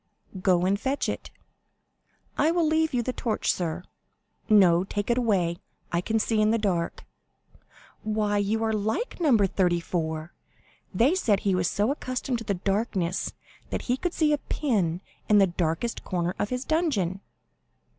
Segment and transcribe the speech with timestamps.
[0.41, 1.29] "Go and fetch it."
[2.35, 3.83] "I will leave you the torch, sir."
[4.49, 5.57] "No, take it away;
[5.91, 7.05] I can see in the dark."
[8.01, 9.37] "Why, you are like No.
[9.37, 10.33] 34.
[10.91, 13.33] They said he was so accustomed to darkness
[13.69, 17.21] that he could see a pin in the darkest corner of his dungeon."